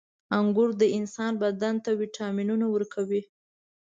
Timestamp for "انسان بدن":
0.97-1.75